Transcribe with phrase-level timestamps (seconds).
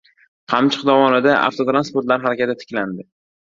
[0.53, 3.09] Qamchiq dovonida avtotransportlar harakati tiklandi.